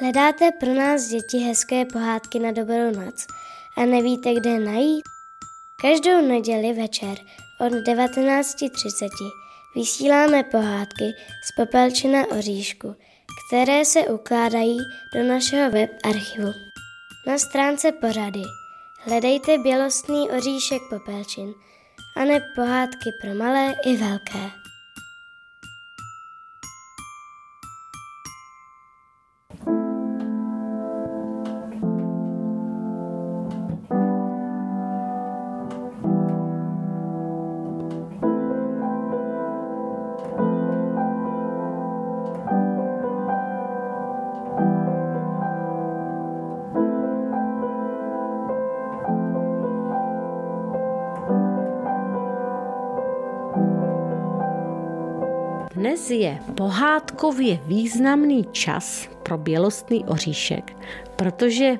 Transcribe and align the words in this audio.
Hledáte 0.00 0.52
pro 0.52 0.74
nás 0.74 1.08
děti 1.08 1.38
hezké 1.38 1.84
pohádky 1.84 2.38
na 2.38 2.52
dobrou 2.52 2.90
noc 3.04 3.26
a 3.76 3.84
nevíte, 3.84 4.34
kde 4.34 4.58
najít? 4.58 5.02
Každou 5.82 6.28
neděli 6.28 6.72
večer 6.72 7.18
od 7.60 7.72
19.30 7.72 9.08
vysíláme 9.76 10.42
pohádky 10.42 11.04
z 11.44 11.52
Popelčina 11.56 12.26
oříšku, 12.38 12.96
které 13.48 13.84
se 13.84 14.00
ukládají 14.00 14.78
do 15.14 15.22
našeho 15.22 15.70
web 15.70 15.90
archivu. 16.04 16.52
Na 17.26 17.38
stránce 17.38 17.92
pořady 17.92 18.42
hledejte 18.98 19.58
Bělostný 19.58 20.30
oříšek 20.30 20.82
Popelčin 20.90 21.54
a 22.16 22.24
ne 22.24 22.40
pohádky 22.54 23.10
pro 23.22 23.34
malé 23.34 23.74
i 23.84 23.96
velké. 23.96 24.50
Dnes 55.86 56.10
je 56.10 56.38
pohádkově 56.54 57.58
významný 57.66 58.44
čas 58.52 59.08
pro 59.22 59.38
bělostný 59.38 60.04
oříšek, 60.04 60.76
protože 61.16 61.76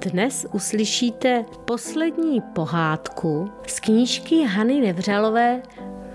dnes 0.00 0.46
uslyšíte 0.52 1.44
poslední 1.64 2.40
pohádku 2.40 3.50
z 3.66 3.80
knížky 3.80 4.44
Hany 4.44 4.80
Nevřelové 4.80 5.62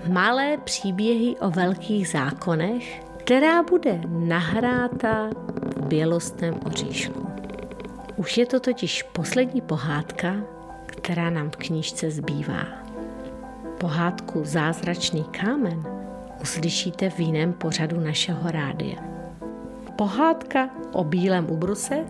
Malé 0.08 0.56
příběhy 0.64 1.36
o 1.36 1.50
velkých 1.50 2.08
zákonech, 2.08 3.02
která 3.16 3.62
bude 3.62 4.00
nahráta 4.08 5.30
v 5.76 5.86
bělostném 5.86 6.54
oříšku. 6.66 7.26
Už 8.16 8.38
je 8.38 8.46
to 8.46 8.60
totiž 8.60 9.02
poslední 9.02 9.60
pohádka, 9.60 10.36
která 10.86 11.30
nám 11.30 11.50
v 11.50 11.56
knížce 11.56 12.10
zbývá. 12.10 12.64
Pohádku 13.78 14.40
Zázračný 14.44 15.24
kámen 15.24 15.93
uslyšíte 16.44 17.10
v 17.10 17.20
jiném 17.20 17.52
pořadu 17.52 18.00
našeho 18.00 18.50
rádia. 18.50 18.96
Pohádka 19.96 20.70
o 20.92 21.04
bílém 21.04 21.50
ubruse 21.50 22.04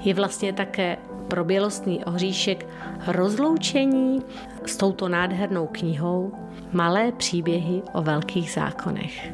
je 0.00 0.14
vlastně 0.14 0.52
také 0.52 0.96
pro 1.28 1.44
bělostný 1.44 2.04
oříšek 2.04 2.66
rozloučení 3.06 4.22
s 4.66 4.76
touto 4.76 5.08
nádhernou 5.08 5.66
knihou 5.66 6.32
Malé 6.72 7.12
příběhy 7.12 7.82
o 7.92 8.02
velkých 8.02 8.50
zákonech. 8.50 9.32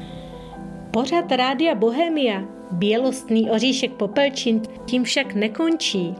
Pořad 0.91 1.31
Rádia 1.31 1.75
Bohemia 1.75 2.41
Bělostný 2.71 3.49
oříšek 3.49 3.91
Popelčin 3.91 4.61
tím 4.85 5.03
však 5.03 5.33
nekončí. 5.33 6.15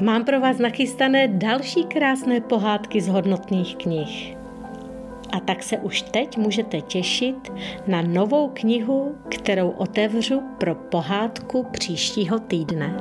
Mám 0.00 0.24
pro 0.24 0.40
vás 0.40 0.58
nachystané 0.58 1.28
další 1.28 1.84
krásné 1.84 2.40
pohádky 2.40 3.00
z 3.00 3.08
hodnotných 3.08 3.76
knih. 3.76 4.39
A 5.32 5.40
tak 5.40 5.62
se 5.62 5.78
už 5.78 6.02
teď 6.02 6.36
můžete 6.36 6.80
těšit 6.80 7.52
na 7.86 8.02
novou 8.02 8.48
knihu, 8.48 9.14
kterou 9.28 9.70
otevřu 9.70 10.42
pro 10.58 10.74
pohádku 10.74 11.66
příštího 11.72 12.38
týdne. 12.38 12.96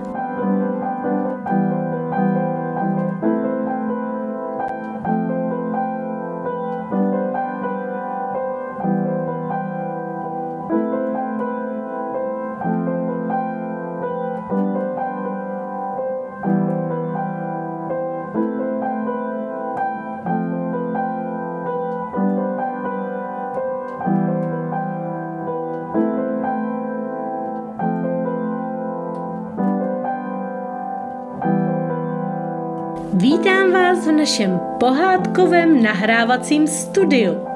Našem 34.19 34.59
pohádkovém 34.80 35.84
nahrávacím 35.84 36.68
studiu. 36.68 37.47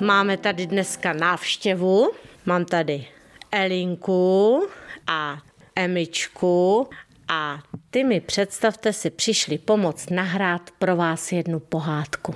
Máme 0.00 0.36
tady 0.36 0.66
dneska 0.66 1.12
návštěvu. 1.12 2.10
Mám 2.46 2.64
tady 2.64 3.06
Elinku 3.52 4.66
a 5.06 5.38
Emičku 5.76 6.88
a 7.28 7.58
ty 7.90 8.04
mi 8.04 8.20
představte 8.20 8.92
si, 8.92 9.10
přišli 9.10 9.58
pomoct 9.58 10.10
nahrát 10.10 10.70
pro 10.78 10.96
vás 10.96 11.32
jednu 11.32 11.60
pohádku. 11.60 12.34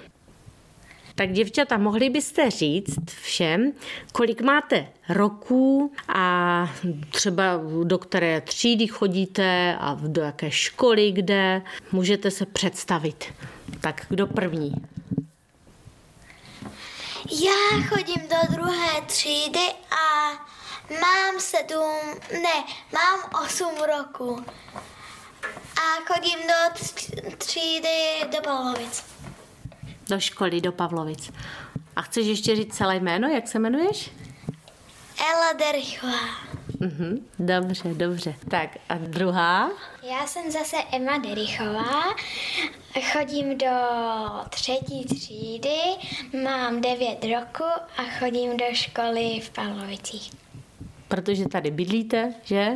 Tak 1.20 1.32
děvčata, 1.32 1.78
mohli 1.78 2.10
byste 2.10 2.50
říct 2.50 3.10
všem, 3.22 3.72
kolik 4.12 4.40
máte 4.40 4.86
roků 5.08 5.92
a 6.08 6.72
třeba 7.10 7.60
do 7.84 7.98
které 7.98 8.40
třídy 8.40 8.86
chodíte 8.86 9.76
a 9.80 9.96
do 10.00 10.22
jaké 10.22 10.50
školy 10.50 11.12
kde. 11.12 11.62
Můžete 11.92 12.30
se 12.30 12.46
představit. 12.46 13.24
Tak 13.80 14.06
kdo 14.08 14.26
první? 14.26 14.72
Já 17.30 17.88
chodím 17.88 18.28
do 18.28 18.52
druhé 18.52 19.02
třídy 19.06 19.66
a 19.90 20.32
mám 21.00 21.40
sedm, 21.40 22.20
ne, 22.32 22.64
mám 22.92 23.44
osm 23.44 23.74
roku. 23.96 24.44
A 25.76 26.12
chodím 26.12 26.38
do 26.38 26.84
třídy 27.38 28.20
do 28.32 28.42
Pavlovic 28.42 29.19
do 30.10 30.20
školy 30.20 30.60
do 30.60 30.72
Pavlovic. 30.72 31.32
A 31.96 32.02
chceš 32.02 32.26
ještě 32.26 32.56
říct 32.56 32.76
celé 32.76 32.96
jméno, 32.96 33.28
jak 33.28 33.48
se 33.48 33.58
jmenuješ? 33.58 34.10
Ela 35.30 35.52
Derichová. 35.52 36.50
Mhm, 36.80 37.26
dobře, 37.38 37.94
dobře. 37.94 38.34
Tak 38.48 38.70
a 38.88 38.94
druhá? 38.94 39.70
Já 40.02 40.26
jsem 40.26 40.50
zase 40.50 40.76
Emma 40.92 41.18
Derichová, 41.18 42.02
chodím 43.12 43.58
do 43.58 43.70
třetí 44.50 45.04
třídy, 45.04 45.78
mám 46.44 46.80
devět 46.80 47.24
roku 47.24 47.64
a 47.96 48.02
chodím 48.18 48.56
do 48.56 48.64
školy 48.72 49.40
v 49.40 49.50
Pavlovicích. 49.50 50.30
Protože 51.08 51.48
tady 51.48 51.70
bydlíte, 51.70 52.34
že? 52.44 52.68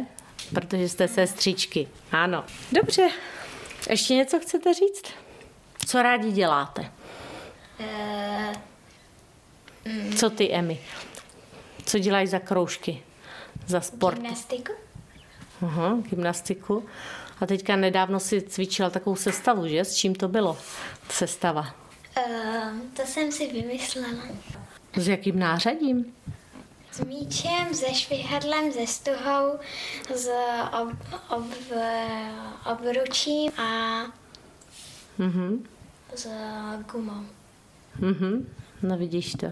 Protože 0.55 0.89
jste 0.89 1.09
sestřičky. 1.09 1.89
Ano. 2.12 2.45
Dobře. 2.72 3.09
Ještě 3.91 4.15
něco 4.15 4.41
chcete 4.41 4.75
říct? 4.75 5.05
Co 5.87 6.03
rádi 6.03 6.33
děláte? 6.33 6.91
Uh, 7.81 8.55
Co 10.17 10.31
ty, 10.31 10.53
Emy? 10.53 10.79
Co 11.85 11.99
děláš 11.99 12.29
za 12.29 12.39
kroužky? 12.39 13.03
Za 13.67 13.81
sport? 13.81 14.19
Gymnastiku. 14.19 14.73
Aha, 15.62 15.99
gymnastiku. 16.11 16.87
A 17.41 17.47
teďka 17.47 17.77
nedávno 17.77 18.21
si 18.21 18.43
cvičila 18.43 18.91
takovou 18.91 19.17
sestavu, 19.17 19.69
že? 19.69 19.84
S 19.84 19.95
čím 19.97 20.15
to 20.15 20.29
bylo? 20.29 20.59
Sestava. 21.11 21.75
Uh, 22.16 22.81
to 22.97 23.03
jsem 23.03 23.33
si 23.33 23.53
vymyslela. 23.53 24.09
S 24.97 25.09
jakým 25.09 25.39
nářadím? 25.39 26.15
S 26.93 27.01
míčem, 27.01 27.75
se 27.75 27.95
švihadlem, 27.95 28.72
se 28.72 28.87
stuhou, 28.87 29.59
s 30.15 30.28
ob, 30.83 30.93
ob, 31.31 31.45
obručím 32.72 33.53
a 33.57 34.03
mm-hmm. 35.19 35.66
s 36.15 36.28
gumou. 36.93 37.25
Mhm, 38.01 38.55
no 38.83 38.97
vidíš 38.97 39.33
to. 39.33 39.47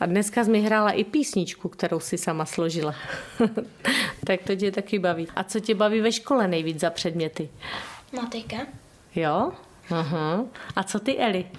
A 0.00 0.06
dneska 0.06 0.44
jsi 0.44 0.50
mi 0.50 0.60
hrála 0.60 0.90
i 0.90 1.04
písničku, 1.04 1.68
kterou 1.68 2.00
si 2.00 2.18
sama 2.18 2.46
složila. 2.46 2.94
tak 4.26 4.42
to 4.42 4.56
tě 4.56 4.72
taky 4.72 4.98
baví. 4.98 5.28
A 5.36 5.44
co 5.44 5.60
tě 5.60 5.74
baví 5.74 6.00
ve 6.00 6.12
škole 6.12 6.48
nejvíc 6.48 6.80
za 6.80 6.90
předměty? 6.90 7.50
Matika. 8.12 8.56
Jo? 9.14 9.52
Aha. 9.90 10.44
A 10.76 10.82
co 10.82 11.00
ty, 11.00 11.18
Eli? 11.18 11.50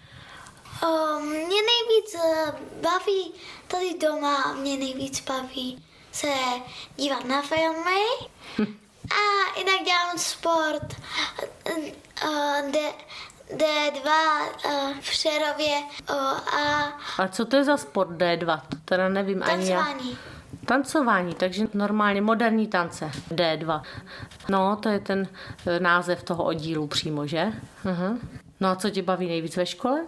O, 0.83 1.19
mě 1.19 1.39
nejvíc 1.39 2.15
eh, 2.15 2.53
baví 2.81 3.33
tady 3.67 3.93
doma, 4.01 4.53
mě 4.53 4.77
nejvíc 4.77 5.23
baví 5.27 5.83
se 6.11 6.27
dívat 6.97 7.25
na 7.25 7.41
filmy 7.41 8.01
a 9.11 9.59
jinak 9.59 9.85
dělám 9.85 10.17
sport, 10.17 10.95
kde 12.69 12.91
D2 13.57 14.09
uh, 14.65 14.97
v 15.01 15.09
Přerově 15.11 15.81
uh, 16.09 16.15
a... 16.55 16.83
A 17.17 17.27
co 17.27 17.45
to 17.45 17.55
je 17.55 17.63
za 17.63 17.77
sport 17.77 18.09
D2? 18.09 18.61
To 18.69 18.77
teda 18.85 19.09
nevím 19.09 19.43
ani 19.43 19.69
já. 19.69 19.87
Tancování, 20.65 21.35
takže 21.35 21.67
normálně 21.73 22.21
moderní 22.21 22.67
tance, 22.67 23.11
D2. 23.31 23.81
No, 24.49 24.75
to 24.75 24.89
je 24.89 24.99
ten 24.99 25.27
eh, 25.67 25.79
název 25.79 26.23
toho 26.23 26.43
oddílu 26.43 26.87
přímo, 26.87 27.27
že? 27.27 27.53
Uh-huh. 27.85 28.19
No 28.59 28.69
a 28.69 28.75
co 28.75 28.89
tě 28.89 29.01
baví 29.01 29.27
nejvíc 29.27 29.57
ve 29.57 29.65
škole? 29.65 30.01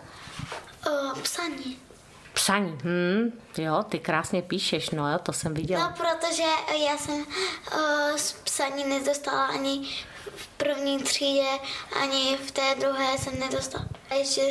Uh, 0.88 1.20
psaní. 1.22 1.78
Psaní, 2.34 2.78
hm, 2.84 3.32
jo, 3.58 3.86
ty 3.90 4.00
krásně 4.00 4.42
píšeš, 4.42 4.90
no 4.90 5.12
jo, 5.12 5.20
to 5.20 5.34
jsem 5.34 5.54
viděla. 5.54 5.88
No, 5.88 5.96
protože 5.98 6.44
já 6.86 6.98
jsem 6.98 7.16
uh, 7.16 8.16
z 8.16 8.34
psaní 8.34 8.84
nedostala 8.84 9.46
ani 9.46 9.88
v 10.36 10.48
první 10.48 11.00
třídě, 11.00 11.50
ani 12.02 12.38
v 12.38 12.52
té 12.52 12.76
druhé 12.80 13.18
jsem 13.18 13.40
nedostala. 13.40 13.86
A 14.10 14.14
ještě 14.14 14.42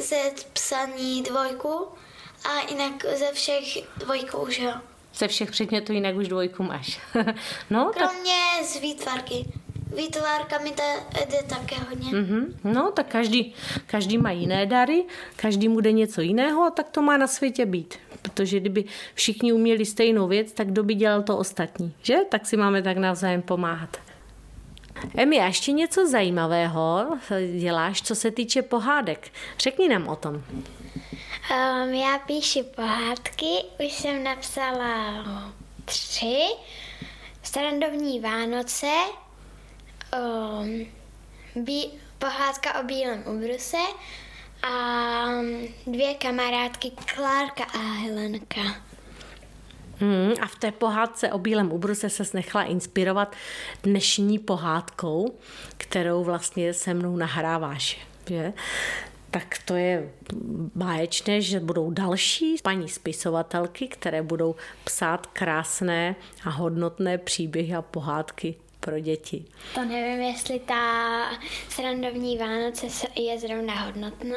ze 0.00 0.16
psaní 0.52 1.22
dvojku 1.22 1.88
a 2.44 2.70
jinak 2.70 3.04
ze 3.18 3.32
všech 3.32 3.64
dvojkou, 3.96 4.50
že 4.50 4.62
jo. 4.62 4.72
Ze 5.14 5.28
všech 5.28 5.50
předmětů 5.50 5.92
jinak 5.92 6.16
už 6.16 6.28
dvojku 6.28 6.62
máš. 6.62 7.00
no, 7.70 7.84
tak... 7.84 8.10
Kromě 8.10 8.64
z 8.64 8.80
výtvarky. 8.80 9.44
Výtvarka 9.96 10.58
mi 10.58 10.70
jde 10.70 11.42
také 11.48 11.76
hodně. 11.88 12.10
Mm-hmm. 12.10 12.46
No, 12.64 12.92
tak 12.92 13.06
každý, 13.06 13.54
každý 13.86 14.18
má 14.18 14.30
jiné 14.30 14.66
dary, 14.66 15.04
každý 15.36 15.68
mu 15.68 15.80
jde 15.80 15.92
něco 15.92 16.20
jiného 16.20 16.64
a 16.64 16.70
tak 16.70 16.88
to 16.90 17.02
má 17.02 17.16
na 17.16 17.26
světě 17.26 17.66
být. 17.66 17.94
Protože 18.22 18.60
kdyby 18.60 18.84
všichni 19.14 19.52
uměli 19.52 19.84
stejnou 19.84 20.28
věc, 20.28 20.52
tak 20.52 20.66
kdo 20.68 20.82
by 20.82 20.94
dělal 20.94 21.22
to 21.22 21.38
ostatní, 21.38 21.94
že? 22.02 22.16
Tak 22.28 22.46
si 22.46 22.56
máme 22.56 22.82
tak 22.82 22.96
navzájem 22.96 23.42
pomáhat. 23.42 23.96
Emi, 25.14 25.40
a 25.40 25.46
ještě 25.46 25.72
něco 25.72 26.08
zajímavého 26.08 27.06
děláš, 27.58 28.02
co 28.02 28.14
se 28.14 28.30
týče 28.30 28.62
pohádek. 28.62 29.32
Řekni 29.58 29.88
nám 29.88 30.08
o 30.08 30.16
tom. 30.16 30.34
Um, 30.34 31.94
já 31.94 32.18
píšu 32.18 32.64
pohádky, 32.64 33.46
už 33.86 33.92
jsem 33.92 34.24
napsala 34.24 35.24
tři. 35.84 36.38
Strandovní 37.42 38.20
Vánoce, 38.20 38.92
um, 40.18 40.86
bí, 41.56 41.90
pohádka 42.18 42.80
o 42.80 42.84
bílém 42.84 43.24
ubruse 43.26 43.76
a 44.62 45.26
dvě 45.86 46.14
kamarádky 46.14 46.90
Klárka 47.14 47.64
a 47.64 47.78
Helenka. 47.78 48.60
Hmm, 50.00 50.32
a 50.40 50.46
v 50.46 50.56
té 50.56 50.72
pohádce 50.72 51.32
o 51.32 51.38
bílém 51.38 51.72
ubruse 51.72 52.10
se 52.10 52.24
nechala 52.34 52.64
inspirovat 52.64 53.36
dnešní 53.82 54.38
pohádkou, 54.38 55.34
kterou 55.76 56.24
vlastně 56.24 56.74
se 56.74 56.94
mnou 56.94 57.16
nahráváš. 57.16 58.06
Že? 58.28 58.52
tak 59.30 59.58
to 59.64 59.76
je 59.76 60.10
báječné, 60.74 61.40
že 61.40 61.60
budou 61.60 61.90
další 61.90 62.56
paní 62.62 62.88
spisovatelky, 62.88 63.88
které 63.88 64.22
budou 64.22 64.54
psát 64.84 65.26
krásné 65.26 66.16
a 66.44 66.50
hodnotné 66.50 67.18
příběhy 67.18 67.74
a 67.74 67.82
pohádky 67.82 68.54
pro 68.86 69.00
děti. 69.00 69.44
To 69.74 69.84
nevím, 69.84 70.22
jestli 70.22 70.58
ta 70.58 71.22
srandovní 71.68 72.38
Vánoce 72.38 72.86
je 73.16 73.38
zrovna 73.38 73.74
hodnotná. 73.74 74.36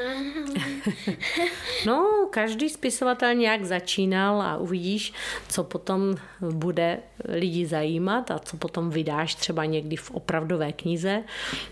no, 1.85 2.27
každý 2.29 2.69
spisovatel 2.69 3.33
nějak 3.33 3.65
začínal 3.65 4.41
a 4.41 4.57
uvidíš, 4.57 5.13
co 5.49 5.63
potom 5.63 6.15
bude 6.41 6.99
lidi 7.25 7.65
zajímat 7.65 8.31
a 8.31 8.39
co 8.39 8.57
potom 8.57 8.89
vydáš 8.89 9.35
třeba 9.35 9.65
někdy 9.65 9.95
v 9.95 10.11
opravdové 10.11 10.73
knize, 10.73 11.23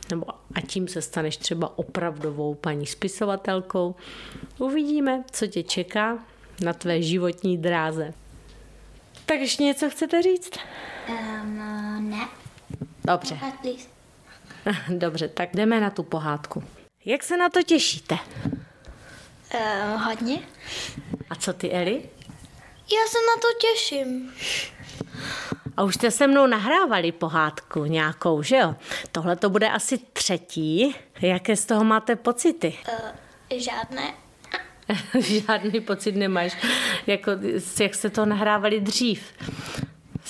nebo 0.09 0.25
a 0.55 0.61
tím 0.61 0.87
se 0.87 1.01
staneš 1.01 1.37
třeba 1.37 1.77
opravdovou 1.77 2.53
paní 2.55 2.85
spisovatelkou. 2.85 3.95
Uvidíme, 4.57 5.23
co 5.31 5.47
tě 5.47 5.63
čeká 5.63 6.19
na 6.61 6.73
tvé 6.73 7.01
životní 7.01 7.57
dráze. 7.57 8.13
Tak 9.25 9.39
ještě 9.39 9.63
něco 9.63 9.89
chcete 9.89 10.21
říct? 10.21 10.51
Um, 11.09 12.09
ne. 12.09 12.27
Dobře. 13.07 13.39
Dobře, 14.89 15.27
tak 15.27 15.49
jdeme 15.55 15.79
na 15.79 15.89
tu 15.89 16.03
pohádku. 16.03 16.63
Jak 17.05 17.23
se 17.23 17.37
na 17.37 17.49
to 17.49 17.63
těšíte? 17.63 18.17
Uh, 19.53 20.01
hodně. 20.03 20.39
A 21.29 21.35
co 21.35 21.53
ty, 21.53 21.71
Eli? 21.71 22.09
Já 22.93 23.07
se 23.07 23.17
na 23.17 23.41
to 23.41 23.47
těším. 23.61 24.33
A 25.77 25.83
už 25.83 25.95
jste 25.95 26.11
se 26.11 26.27
mnou 26.27 26.47
nahrávali 26.47 27.11
pohádku 27.11 27.85
nějakou, 27.85 28.41
že 28.41 28.57
jo? 28.57 28.75
Tohle 29.11 29.35
to 29.35 29.49
bude 29.49 29.69
asi 29.69 29.97
třetí. 29.97 30.95
Jaké 31.21 31.55
z 31.55 31.65
toho 31.65 31.83
máte 31.83 32.15
pocity? 32.15 32.77
Uh, 32.89 33.59
žádné. 33.59 34.13
Žádný 35.19 35.81
pocit 35.81 36.11
nemáš, 36.11 36.57
jako, 37.07 37.31
jak 37.79 37.95
jste 37.95 38.09
to 38.09 38.25
nahrávali 38.25 38.81
dřív 38.81 39.33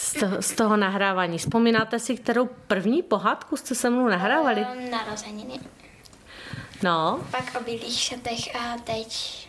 z 0.07 0.13
toho, 0.13 0.41
z 0.41 0.51
toho 0.51 0.77
nahrávání. 0.77 1.37
Vzpomínáte 1.37 1.99
si, 1.99 2.17
kterou 2.17 2.49
první 2.67 3.03
pohádku 3.03 3.57
jste 3.57 3.75
se 3.75 3.89
mnou 3.89 4.07
nahrávali? 4.07 4.61
Um, 4.61 4.91
narozeniny. 4.91 5.59
No. 6.83 7.19
Pak 7.31 7.55
o 7.61 7.63
bílých 7.63 7.99
šatech 7.99 8.55
a 8.55 8.77
teď... 8.83 9.47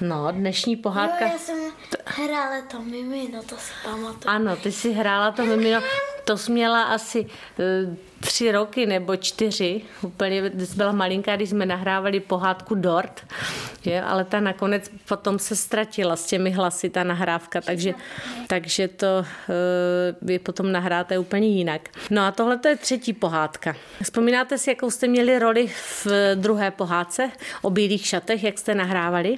No, 0.00 0.32
dnešní 0.32 0.76
pohádka... 0.76 1.24
Jo, 1.26 1.32
já 1.32 1.38
jsem 1.38 1.72
hrála 2.06 2.62
to 2.70 2.82
mimino, 2.82 3.42
to 3.42 3.56
si 3.56 3.72
pamatuju. 3.84 4.20
Ano, 4.26 4.56
ty 4.56 4.72
jsi 4.72 4.92
hrála 4.92 5.32
to 5.32 5.44
mimino. 5.44 5.80
To 6.26 6.38
jsi 6.38 6.52
měla 6.52 6.82
asi 6.82 7.24
uh, 7.24 7.96
tři 8.20 8.52
roky 8.52 8.86
nebo 8.86 9.16
čtyři, 9.16 9.82
úplně 10.02 10.50
byla 10.76 10.92
malinká, 10.92 11.36
když 11.36 11.50
jsme 11.50 11.66
nahrávali 11.66 12.20
pohádku 12.20 12.74
Dort, 12.74 13.26
je, 13.84 14.02
ale 14.02 14.24
ta 14.24 14.40
nakonec 14.40 14.90
potom 15.08 15.38
se 15.38 15.56
ztratila 15.56 16.16
s 16.16 16.26
těmi 16.26 16.50
hlasy, 16.50 16.90
ta 16.90 17.04
nahrávka, 17.04 17.60
takže, 17.60 17.94
takže 18.46 18.88
to 18.88 19.06
uh, 19.18 20.30
je 20.30 20.38
potom 20.38 20.72
nahráte 20.72 21.18
úplně 21.18 21.48
jinak. 21.48 21.88
No 22.10 22.22
a 22.22 22.30
tohle 22.30 22.58
to 22.58 22.68
je 22.68 22.76
třetí 22.76 23.12
pohádka. 23.12 23.76
Vzpomínáte 24.02 24.58
si, 24.58 24.70
jakou 24.70 24.90
jste 24.90 25.06
měli 25.06 25.38
roli 25.38 25.66
v 25.68 26.06
druhé 26.34 26.70
pohádce 26.70 27.30
o 27.62 27.70
bílých 27.70 28.06
šatech, 28.06 28.44
jak 28.44 28.58
jste 28.58 28.74
nahrávali? 28.74 29.36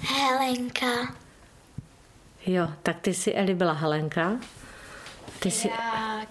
Helenka. 0.00 1.14
Jo, 2.46 2.68
tak 2.82 2.96
ty 3.00 3.14
si 3.14 3.34
Eli 3.34 3.54
byla 3.54 3.72
Helenka. 3.72 4.32
Ty 5.40 5.50
jsi... 5.50 5.70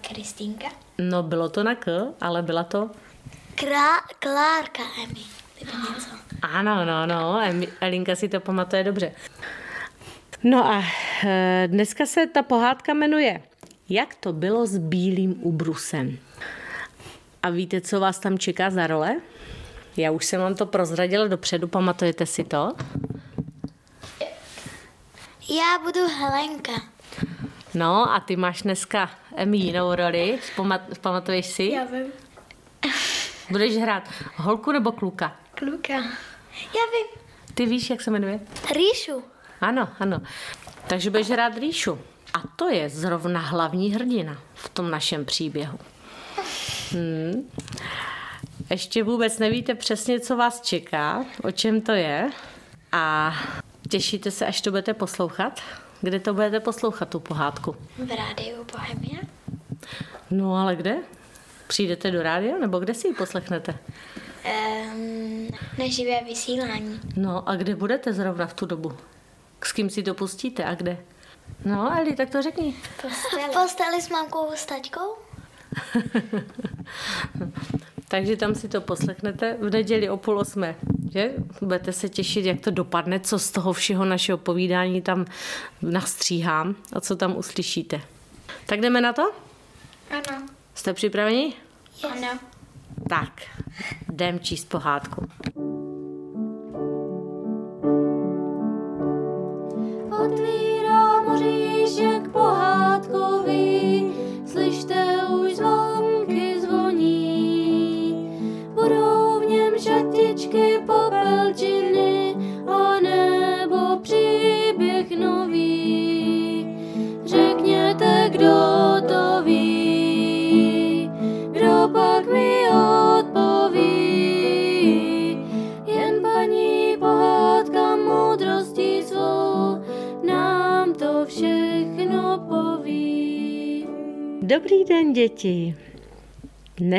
Kristýnka. 0.08 0.66
No, 0.98 1.22
bylo 1.22 1.48
to 1.48 1.62
na 1.62 1.74
K, 1.74 2.14
ale 2.20 2.42
byla 2.42 2.64
to... 2.64 2.90
Krá, 3.54 4.00
Klárka, 4.18 4.82
Emi. 5.04 5.20
Ano, 6.42 6.84
no, 6.84 7.06
no, 7.06 7.40
Elinka 7.80 8.16
si 8.16 8.28
to 8.28 8.40
pamatuje 8.40 8.84
dobře. 8.84 9.12
No 10.44 10.66
a 10.66 10.82
e, 11.26 11.68
dneska 11.70 12.06
se 12.06 12.26
ta 12.26 12.42
pohádka 12.42 12.94
jmenuje 12.94 13.42
Jak 13.88 14.14
to 14.14 14.32
bylo 14.32 14.66
s 14.66 14.78
bílým 14.78 15.36
ubrusem. 15.42 16.18
A 17.42 17.50
víte, 17.50 17.80
co 17.80 18.00
vás 18.00 18.18
tam 18.18 18.38
čeká 18.38 18.70
za 18.70 18.86
role? 18.86 19.16
Já 19.96 20.10
už 20.10 20.24
jsem 20.24 20.40
vám 20.40 20.54
to 20.54 20.66
prozradila 20.66 21.26
dopředu, 21.26 21.68
pamatujete 21.68 22.26
si 22.26 22.44
to? 22.44 22.72
Já 25.48 25.78
budu 25.84 26.08
Helenka. 26.08 26.72
No 27.76 28.12
a 28.12 28.20
ty 28.20 28.36
máš 28.36 28.62
dneska 28.62 29.10
Emi 29.34 29.56
jinou 29.56 29.94
roli, 29.94 30.38
pamatuješ 31.00 31.46
si? 31.46 31.64
Já 31.64 31.84
vím. 31.84 32.06
Budeš 33.50 33.76
hrát 33.76 34.08
holku 34.36 34.72
nebo 34.72 34.92
kluka? 34.92 35.36
Kluka. 35.54 35.92
Já 36.52 36.84
vím. 36.92 37.22
Ty 37.54 37.66
víš, 37.66 37.90
jak 37.90 38.00
se 38.00 38.10
jmenuje? 38.10 38.40
Ríšu. 38.74 39.22
Ano, 39.60 39.88
ano. 40.00 40.20
Takže 40.86 41.10
budeš 41.10 41.30
hrát 41.30 41.58
Ríšu. 41.58 41.98
A 42.34 42.38
to 42.56 42.68
je 42.68 42.88
zrovna 42.88 43.40
hlavní 43.40 43.90
hrdina 43.90 44.38
v 44.54 44.68
tom 44.68 44.90
našem 44.90 45.24
příběhu. 45.24 45.78
Hmm. 46.92 47.50
Ještě 48.70 49.02
vůbec 49.02 49.38
nevíte 49.38 49.74
přesně, 49.74 50.20
co 50.20 50.36
vás 50.36 50.60
čeká, 50.60 51.24
o 51.42 51.50
čem 51.50 51.80
to 51.80 51.92
je. 51.92 52.30
A 52.92 53.34
těšíte 53.88 54.30
se, 54.30 54.46
až 54.46 54.60
to 54.60 54.70
budete 54.70 54.94
poslouchat? 54.94 55.60
Kde 56.00 56.20
to 56.20 56.34
budete 56.34 56.60
poslouchat, 56.60 57.08
tu 57.08 57.20
pohádku? 57.20 57.76
V 57.98 58.16
rádiu 58.16 58.64
Bohemia. 58.72 59.20
No 60.30 60.56
ale 60.56 60.76
kde? 60.76 60.96
Přijdete 61.66 62.10
do 62.10 62.22
rádia 62.22 62.58
nebo 62.58 62.78
kde 62.78 62.94
si 62.94 63.08
ji 63.08 63.14
poslechnete? 63.14 63.78
Um, 64.44 65.48
na 65.78 65.88
živé 65.88 66.24
vysílání. 66.24 67.00
No 67.16 67.48
a 67.48 67.56
kde 67.56 67.76
budete 67.76 68.12
zrovna 68.12 68.46
v 68.46 68.54
tu 68.54 68.66
dobu? 68.66 68.92
S 69.64 69.72
kým 69.72 69.90
si 69.90 70.02
to 70.02 70.14
pustíte 70.14 70.64
a 70.64 70.74
kde? 70.74 70.98
No, 71.64 71.98
Eli, 72.00 72.16
tak 72.16 72.30
to 72.30 72.42
řekni. 72.42 72.74
Posteli. 73.02 73.42
Posteli 73.52 74.02
s 74.02 74.08
mámkou 74.08 74.52
s 74.54 74.66
taťkou. 74.66 75.14
Takže 78.08 78.36
tam 78.36 78.54
si 78.54 78.68
to 78.68 78.80
poslechnete 78.80 79.56
v 79.60 79.70
neděli 79.70 80.10
o 80.10 80.16
půl 80.16 80.38
osmé, 80.38 80.76
že? 81.16 81.32
Budete 81.60 81.92
se 81.92 82.08
těšit, 82.08 82.46
jak 82.46 82.60
to 82.60 82.70
dopadne, 82.70 83.20
co 83.20 83.38
z 83.38 83.50
toho 83.50 83.72
všeho 83.72 84.04
našeho 84.04 84.38
povídání 84.38 85.02
tam 85.02 85.24
nastříhám 85.82 86.74
a 86.92 87.00
co 87.00 87.16
tam 87.16 87.36
uslyšíte. 87.36 88.00
Tak 88.66 88.80
jdeme 88.80 89.00
na 89.00 89.12
to? 89.12 89.22
Ano. 90.10 90.42
Jste 90.74 90.94
připraveni? 90.94 91.52
Ano. 92.10 92.38
Tak, 93.08 93.42
jdem 94.12 94.40
číst 94.40 94.64
pohádku. 94.64 95.28
O 100.10 100.24
otvírám 100.24 101.38
říšek 101.38 102.28
pohádkový, 102.32 103.95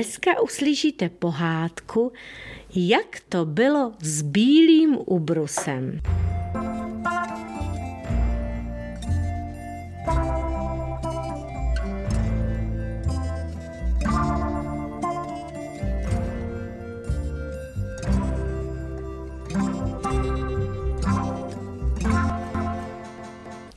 Dneska 0.08 0.42
uslyšíte 0.42 1.10
pohádku, 1.10 2.12
jak 2.76 3.20
to 3.30 3.46
bylo 3.46 3.94
s 4.02 4.22
bílým 4.22 4.98
ubrusem. 5.06 6.02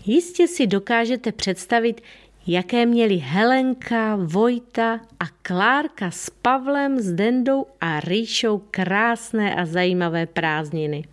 Jistě 0.06 0.48
si 0.48 0.66
dokážete 0.66 1.32
představit, 1.32 2.00
jaké 2.46 2.86
měli 2.86 3.16
Helenka, 3.16 4.16
Vojta 4.16 5.00
a 5.20 5.24
Klárka 5.42 6.10
s 6.10 6.30
Pavlem, 6.30 7.00
s 7.00 7.12
Dendou 7.12 7.66
a 7.80 8.00
Ríšou 8.00 8.62
krásné 8.70 9.54
a 9.54 9.66
zajímavé 9.66 10.26
prázdniny. 10.26 11.04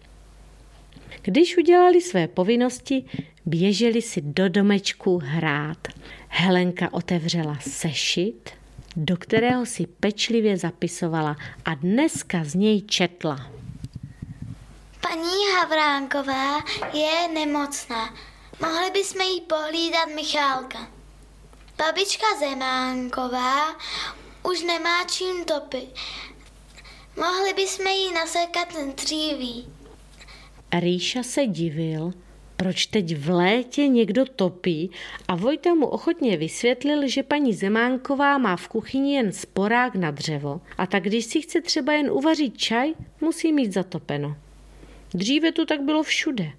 Když 1.21 1.57
udělali 1.57 2.01
své 2.01 2.27
povinnosti, 2.27 3.05
běželi 3.45 4.01
si 4.01 4.21
do 4.21 4.49
domečku 4.49 5.17
hrát. 5.23 5.87
Helenka 6.27 6.93
otevřela 6.93 7.57
sešit, 7.61 8.49
do 8.95 9.17
kterého 9.17 9.65
si 9.65 9.87
pečlivě 9.87 10.57
zapisovala 10.57 11.35
a 11.65 11.73
dneska 11.73 12.43
z 12.43 12.55
něj 12.55 12.81
četla. 12.81 13.51
Paní 15.01 15.53
Havránková 15.59 16.57
je 16.93 17.27
nemocná. 17.33 18.13
Mohli 18.61 18.91
bychom 18.91 19.21
jí 19.21 19.41
pohlídat 19.41 20.07
Michálka. 20.15 20.96
Babička 21.77 22.25
Zemánková 22.39 23.77
už 24.43 24.63
nemá 24.63 25.03
čím 25.03 25.45
topit. 25.45 25.89
Mohli 27.17 27.53
bychom 27.53 27.87
jí 27.87 28.13
nasekat 28.13 28.67
dříví. 28.95 29.67
Ríša 30.79 31.23
se 31.23 31.45
divil, 31.45 32.13
proč 32.55 32.85
teď 32.85 33.15
v 33.17 33.29
létě 33.29 33.87
někdo 33.87 34.25
topí 34.25 34.91
a 35.27 35.35
Vojta 35.35 35.73
mu 35.73 35.87
ochotně 35.87 36.37
vysvětlil, 36.37 37.07
že 37.07 37.23
paní 37.23 37.53
Zemánková 37.53 38.37
má 38.37 38.55
v 38.55 38.67
kuchyni 38.67 39.15
jen 39.15 39.31
sporák 39.31 39.95
na 39.95 40.11
dřevo 40.11 40.61
a 40.77 40.87
tak 40.87 41.03
když 41.03 41.25
si 41.25 41.41
chce 41.41 41.61
třeba 41.61 41.93
jen 41.93 42.11
uvařit 42.11 42.57
čaj, 42.57 42.93
musí 43.21 43.53
mít 43.53 43.73
zatopeno. 43.73 44.35
Dříve 45.13 45.51
to 45.51 45.65
tak 45.65 45.81
bylo 45.81 46.03
všude. 46.03 46.51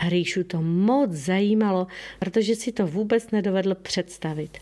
Hříšu 0.00 0.44
to 0.44 0.62
moc 0.62 1.10
zajímalo, 1.10 1.86
protože 2.18 2.54
si 2.54 2.72
to 2.72 2.86
vůbec 2.86 3.30
nedovedl 3.30 3.74
představit. 3.74 4.58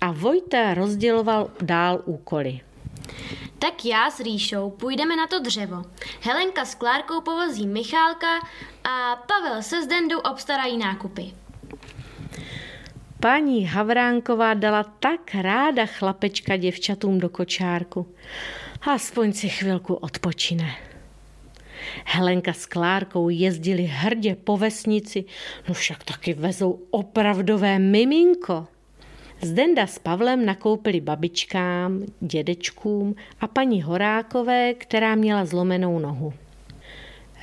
A 0.00 0.12
Vojta 0.12 0.74
rozděloval 0.74 1.50
dál 1.62 2.02
úkoly. 2.04 2.60
Tak 3.58 3.84
já 3.84 4.10
s 4.10 4.20
Ríšou 4.20 4.70
půjdeme 4.70 5.16
na 5.16 5.26
to 5.26 5.40
dřevo. 5.40 5.84
Helenka 6.20 6.64
s 6.64 6.74
Klárkou 6.74 7.20
povozí 7.20 7.66
Michálka 7.66 8.40
a 8.84 9.16
Pavel 9.16 9.62
se 9.62 9.82
s 9.82 9.86
Dendou 9.86 10.18
obstarají 10.18 10.78
nákupy. 10.78 11.32
Paní 13.20 13.66
Havránková 13.66 14.54
dala 14.54 14.84
tak 14.84 15.34
ráda 15.34 15.86
chlapečka 15.86 16.56
děvčatům 16.56 17.18
do 17.18 17.28
kočárku. 17.28 18.14
Aspoň 18.82 19.32
si 19.32 19.48
chvilku 19.48 19.94
odpočine. 19.94 20.87
Helenka 22.04 22.52
s 22.52 22.66
Klárkou 22.66 23.28
jezdili 23.28 23.82
hrdě 23.82 24.36
po 24.44 24.56
vesnici, 24.56 25.24
no 25.68 25.74
však 25.74 26.04
taky 26.04 26.34
vezou 26.34 26.80
opravdové 26.90 27.78
miminko. 27.78 28.66
Zdenda 29.42 29.86
s 29.86 29.98
Pavlem 29.98 30.46
nakoupili 30.46 31.00
babičkám, 31.00 32.02
dědečkům 32.20 33.14
a 33.40 33.46
paní 33.46 33.82
Horákové, 33.82 34.74
která 34.74 35.14
měla 35.14 35.44
zlomenou 35.44 35.98
nohu. 35.98 36.32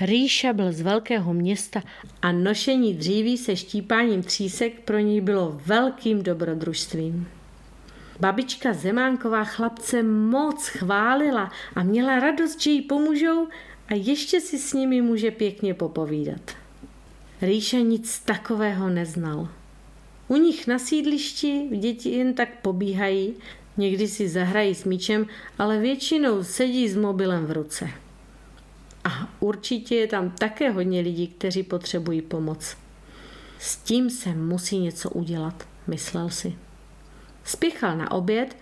Ríša 0.01 0.53
byl 0.53 0.71
z 0.71 0.81
velkého 0.81 1.33
města 1.33 1.81
a 2.21 2.31
nošení 2.31 2.93
dříví 2.93 3.37
se 3.37 3.55
štípáním 3.55 4.23
třísek 4.23 4.79
pro 4.79 4.99
něj 4.99 5.21
bylo 5.21 5.61
velkým 5.65 6.23
dobrodružstvím. 6.23 7.27
Babička 8.19 8.73
Zemánková 8.73 9.43
chlapce 9.43 10.03
moc 10.03 10.67
chválila 10.67 11.51
a 11.75 11.83
měla 11.83 12.19
radost, 12.19 12.61
že 12.61 12.69
jí 12.69 12.81
pomůžou 12.81 13.47
a 13.87 13.93
ještě 13.93 14.41
si 14.41 14.59
s 14.59 14.73
nimi 14.73 15.01
může 15.01 15.31
pěkně 15.31 15.73
popovídat. 15.73 16.51
Ríša 17.41 17.77
nic 17.77 18.19
takového 18.19 18.89
neznal. 18.89 19.49
U 20.27 20.35
nich 20.35 20.67
na 20.67 20.79
sídlišti 20.79 21.69
děti 21.79 22.09
jen 22.09 22.33
tak 22.33 22.61
pobíhají, 22.61 23.33
někdy 23.77 24.07
si 24.07 24.29
zahrají 24.29 24.75
s 24.75 24.83
míčem, 24.83 25.27
ale 25.59 25.79
většinou 25.79 26.43
sedí 26.43 26.89
s 26.89 26.95
mobilem 26.95 27.45
v 27.45 27.51
ruce. 27.51 27.89
A 29.03 29.29
určitě 29.39 29.95
je 29.95 30.07
tam 30.07 30.31
také 30.31 30.71
hodně 30.71 31.01
lidí, 31.01 31.27
kteří 31.27 31.63
potřebují 31.63 32.21
pomoc. 32.21 32.77
S 33.59 33.77
tím 33.77 34.09
se 34.09 34.29
musí 34.29 34.79
něco 34.79 35.09
udělat, 35.09 35.67
myslel 35.87 36.29
si. 36.29 36.55
Spěchal 37.43 37.97
na 37.97 38.11
oběd 38.11 38.57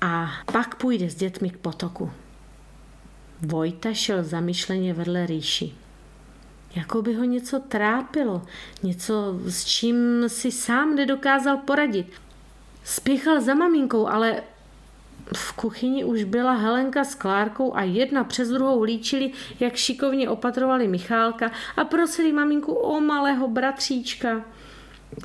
a 0.00 0.30
pak 0.52 0.74
půjde 0.74 1.10
s 1.10 1.14
dětmi 1.14 1.50
k 1.50 1.56
potoku. 1.56 2.10
Vojta 3.42 3.94
šel 3.94 4.22
zamyšleně 4.22 4.94
vedle 4.94 5.26
Ríši. 5.26 5.72
Jako 6.74 7.02
by 7.02 7.14
ho 7.14 7.24
něco 7.24 7.60
trápilo, 7.60 8.42
něco, 8.82 9.40
s 9.46 9.64
čím 9.64 10.24
si 10.28 10.52
sám 10.52 10.94
nedokázal 10.94 11.56
poradit. 11.56 12.06
Spěchal 12.84 13.40
za 13.40 13.54
maminkou, 13.54 14.06
ale 14.06 14.42
v 15.36 15.52
kuchyni 15.52 16.04
už 16.04 16.24
byla 16.24 16.52
Helenka 16.52 17.04
s 17.04 17.14
Klárkou 17.14 17.76
a 17.76 17.82
jedna 17.82 18.24
přes 18.24 18.48
druhou 18.48 18.82
líčili, 18.82 19.32
jak 19.60 19.76
šikovně 19.76 20.28
opatrovali 20.28 20.88
Michálka 20.88 21.50
a 21.76 21.84
prosili 21.84 22.32
maminku 22.32 22.72
o 22.72 23.00
malého 23.00 23.48
bratříčka. 23.48 24.44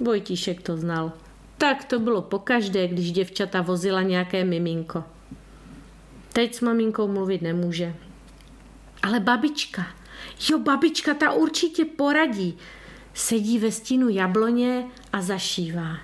Vojtíšek 0.01 0.61
to 0.61 0.77
znal. 0.77 1.11
Tak 1.57 1.85
to 1.85 1.99
bylo 1.99 2.21
pokaždé, 2.21 2.87
když 2.87 3.11
děvčata 3.11 3.61
vozila 3.61 4.01
nějaké 4.01 4.45
miminko. 4.45 5.03
Teď 6.33 6.55
s 6.55 6.61
maminkou 6.61 7.07
mluvit 7.07 7.41
nemůže. 7.41 7.95
Ale 9.03 9.19
babička, 9.19 9.87
jo 10.49 10.59
babička, 10.59 11.13
ta 11.13 11.31
určitě 11.31 11.85
poradí. 11.85 12.57
Sedí 13.13 13.59
ve 13.59 13.71
stínu 13.71 14.09
jabloně 14.09 14.85
a 15.13 15.21
zašívá. 15.21 15.97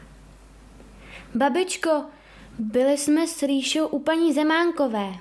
Babičko, 1.35 2.05
byli 2.59 2.97
jsme 2.97 3.27
s 3.27 3.43
Ríšou 3.43 3.87
u 3.87 3.99
paní 3.99 4.33
Zemánkové. 4.33 5.13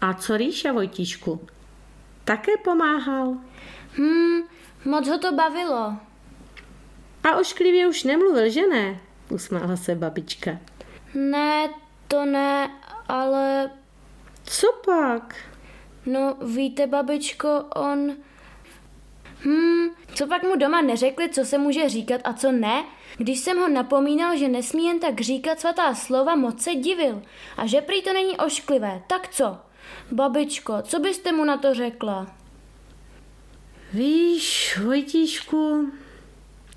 A 0.00 0.14
co 0.14 0.36
Ríša, 0.36 0.72
Vojtíšku? 0.72 1.46
Také 2.24 2.52
pomáhal. 2.64 3.36
Hm, 3.98 4.40
moc 4.84 5.08
ho 5.08 5.18
to 5.18 5.32
bavilo. 5.32 5.96
A 7.24 7.36
ošklivě 7.40 7.88
už 7.88 8.04
nemluvil, 8.04 8.50
že 8.50 8.66
ne? 8.66 9.00
Usmála 9.28 9.76
se 9.76 9.94
babička. 9.94 10.50
Ne, 11.14 11.68
to 12.08 12.24
ne, 12.24 12.70
ale 13.08 13.70
Co 14.44 14.66
pak? 14.84 15.36
No 16.06 16.36
víte, 16.42 16.86
babičko, 16.86 17.64
on... 17.74 18.12
Hm, 19.44 19.88
co 20.14 20.26
pak 20.26 20.42
mu 20.42 20.56
doma 20.56 20.80
neřekli, 20.80 21.28
co 21.28 21.44
se 21.44 21.58
může 21.58 21.88
říkat 21.88 22.20
a 22.24 22.32
co 22.32 22.52
ne? 22.52 22.84
Když 23.16 23.38
jsem 23.38 23.58
ho 23.58 23.68
napomínal, 23.68 24.36
že 24.36 24.48
nesmí 24.48 24.86
jen 24.86 25.00
tak 25.00 25.20
říkat 25.20 25.60
svatá 25.60 25.94
slova, 25.94 26.34
moc 26.34 26.62
se 26.62 26.74
divil. 26.74 27.22
A 27.56 27.66
že 27.66 27.80
prý 27.80 28.02
to 28.02 28.12
není 28.12 28.36
ošklivé. 28.36 29.02
Tak 29.06 29.28
co? 29.28 29.58
Babičko, 30.12 30.74
co 30.82 30.98
byste 30.98 31.32
mu 31.32 31.44
na 31.44 31.56
to 31.56 31.74
řekla? 31.74 32.26
Víš, 33.92 34.78
Vojtíšku, 34.84 35.92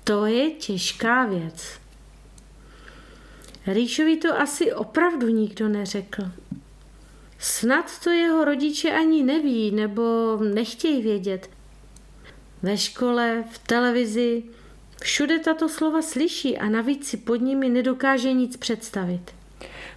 to 0.04 0.26
je 0.26 0.50
těžká 0.50 1.26
věc. 1.26 1.80
Ríšovi 3.66 4.16
to 4.16 4.40
asi 4.40 4.72
opravdu 4.72 5.28
nikdo 5.28 5.68
neřekl. 5.68 6.22
Snad 7.38 7.98
to 8.04 8.10
jeho 8.10 8.44
rodiče 8.44 8.90
ani 8.90 9.22
neví 9.22 9.70
nebo 9.70 10.36
nechtějí 10.54 11.02
vědět. 11.02 11.50
Ve 12.62 12.76
škole, 12.76 13.44
v 13.50 13.58
televizi 13.58 14.42
Všude 15.02 15.38
tato 15.38 15.68
slova 15.68 16.02
slyší 16.02 16.58
a 16.58 16.68
navíc 16.68 17.08
si 17.08 17.16
pod 17.16 17.36
nimi 17.36 17.68
nedokáže 17.68 18.32
nic 18.32 18.56
představit. 18.56 19.34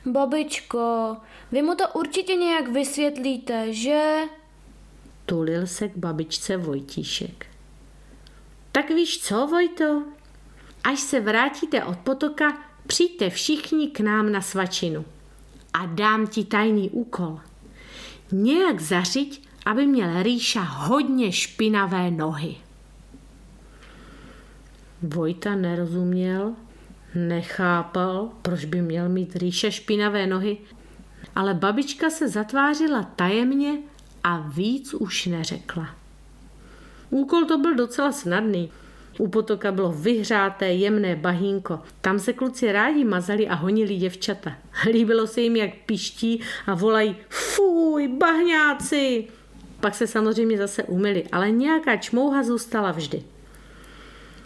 Babičko, 0.05 1.17
vy 1.51 1.62
mu 1.62 1.75
to 1.75 1.83
určitě 1.93 2.36
nějak 2.36 2.67
vysvětlíte, 2.67 3.74
že? 3.74 4.21
Tulil 5.25 5.67
se 5.67 5.88
k 5.88 5.98
babičce 5.98 6.57
Vojtíšek. 6.57 7.45
Tak 8.71 8.89
víš 8.89 9.24
co, 9.24 9.48
Vojto? 9.48 10.03
Až 10.83 11.00
se 11.00 11.19
vrátíte 11.19 11.83
od 11.83 11.98
potoka, 11.98 12.57
přijďte 12.88 13.29
všichni 13.29 13.88
k 13.88 14.00
nám 14.00 14.31
na 14.31 14.41
svačinu. 14.41 15.05
A 15.74 15.86
dám 15.86 16.28
ti 16.28 16.44
tajný 16.46 16.90
úkol. 16.90 17.40
Nějak 18.32 18.80
zařiď, 18.80 19.48
aby 19.66 19.86
měl 19.86 20.24
Rýša 20.24 20.62
hodně 20.62 21.32
špinavé 21.32 22.12
nohy. 22.12 22.56
Vojta 25.01 25.56
nerozuměl, 25.56 26.54
nechápal, 27.16 28.30
proč 28.42 28.66
by 28.66 28.82
měl 28.82 29.10
mít 29.10 29.36
Rýša 29.36 29.70
špinavé 29.70 30.28
nohy, 30.28 30.58
ale 31.36 31.54
babička 31.54 32.10
se 32.10 32.30
zatvářila 32.30 33.04
tajemně 33.04 33.78
a 34.24 34.38
víc 34.38 34.94
už 34.94 35.25
neřekla. 35.25 35.96
Úkol 37.10 37.46
to 37.46 37.58
byl 37.58 37.75
docela 37.75 38.12
snadný. 38.12 38.72
U 39.18 39.27
potoka 39.27 39.72
bylo 39.72 39.91
vyhřáté, 39.91 40.74
jemné 40.74 41.15
bahínko. 41.15 41.80
Tam 42.01 42.20
se 42.20 42.34
kluci 42.34 42.72
rádi 42.72 43.03
mazali 43.03 43.48
a 43.48 43.56
honili 43.56 43.96
děvčata. 43.96 44.53
Líbilo 44.91 45.27
se 45.27 45.41
jim, 45.41 45.56
jak 45.56 45.75
piští 45.86 46.41
a 46.68 46.75
volají 46.75 47.15
fuj, 47.30 48.08
bahňáci. 48.08 49.27
Pak 49.80 49.96
se 49.96 50.08
samozřejmě 50.08 50.58
zase 50.58 50.84
umyli, 50.84 51.24
ale 51.32 51.51
nějaká 51.51 51.96
čmouha 51.96 52.44
zůstala 52.44 52.91
vždy. 52.91 53.24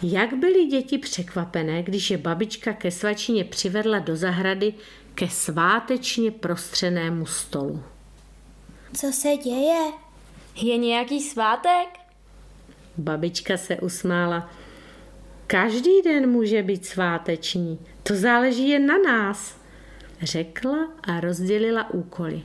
Jak 0.04 0.34
byly 0.34 0.66
děti 0.66 0.98
překvapené, 0.98 1.84
když 1.84 2.12
je 2.12 2.18
babička 2.18 2.74
ke 2.74 2.92
svačině 2.92 3.44
přivedla 3.44 4.00
do 4.00 4.16
zahrady 4.16 4.74
ke 5.16 5.30
svátečně 5.30 6.32
prostřenému 6.32 7.26
stolu. 7.26 7.84
Co 8.94 9.12
se 9.12 9.38
děje? 9.38 9.92
Je 10.56 10.78
nějaký 10.78 11.22
svátek? 11.22 12.05
Babička 12.98 13.58
se 13.58 13.76
usmála. 13.76 14.50
Každý 15.48 16.02
den 16.02 16.30
může 16.30 16.64
být 16.64 16.86
sváteční, 16.86 17.80
to 18.04 18.16
záleží 18.16 18.70
jen 18.70 18.86
na 18.86 18.98
nás, 18.98 19.58
řekla 20.22 20.88
a 21.04 21.20
rozdělila 21.20 21.90
úkoly. 21.94 22.44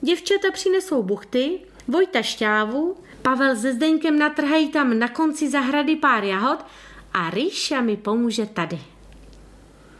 Děvčata 0.00 0.50
přinesou 0.52 1.02
buchty, 1.02 1.60
Vojta 1.88 2.22
šťávu, 2.22 2.96
Pavel 3.22 3.56
se 3.56 3.74
Zdeňkem 3.74 4.18
natrhají 4.18 4.68
tam 4.68 4.98
na 4.98 5.08
konci 5.08 5.50
zahrady 5.50 5.96
pár 5.96 6.24
jahod 6.24 6.64
a 7.12 7.30
Ríša 7.30 7.80
mi 7.80 7.96
pomůže 7.96 8.46
tady. 8.46 8.78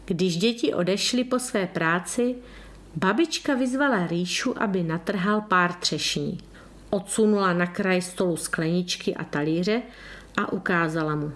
Když 0.05 0.37
děti 0.37 0.75
odešly 0.75 1.25
po 1.25 1.39
své 1.39 1.67
práci, 1.67 2.35
babička 2.97 3.55
vyzvala 3.55 4.07
Ríšu, 4.07 4.63
aby 4.63 4.83
natrhal 4.83 5.41
pár 5.41 5.73
třešní. 5.73 6.39
Odsunula 6.95 7.53
na 7.53 7.67
kraj 7.67 8.03
stolu 8.03 8.37
skleničky 8.37 9.15
a 9.15 9.25
talíře 9.25 9.83
a 10.37 10.53
ukázala 10.53 11.15
mu. 11.15 11.33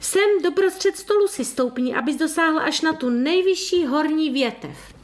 Sem 0.00 0.42
doprostřed 0.42 0.96
stolu 0.96 1.28
si 1.28 1.44
stoupni, 1.44 1.94
abys 1.94 2.16
dosáhl 2.16 2.58
až 2.58 2.80
na 2.80 2.92
tu 2.92 3.10
nejvyšší 3.10 3.86
horní 3.86 4.30
větev. 4.30 4.94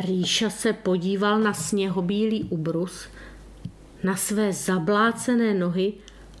Ríša 0.00 0.50
se 0.50 0.72
podíval 0.72 1.38
na 1.38 1.54
sněhobílý 1.54 2.44
ubrus, 2.44 3.08
na 4.02 4.16
své 4.16 4.52
zablácené 4.52 5.54
nohy 5.54 5.92